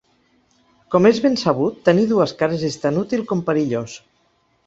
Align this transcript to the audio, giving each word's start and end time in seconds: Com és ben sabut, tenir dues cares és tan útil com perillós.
Com 0.93 1.07
és 1.09 1.19
ben 1.25 1.35
sabut, 1.41 1.75
tenir 1.89 2.07
dues 2.13 2.33
cares 2.41 2.65
és 2.71 2.77
tan 2.85 2.99
útil 3.05 3.23
com 3.33 3.47
perillós. 3.51 3.99